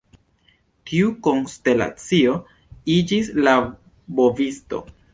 Tiu 0.91 1.11
konstelacio 1.27 2.35
iĝis 2.97 3.33
la 3.47 3.57
Bovisto. 4.23 4.87